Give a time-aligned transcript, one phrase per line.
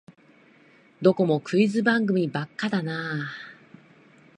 [1.03, 3.31] どこもクイズ番組ばっかだなあ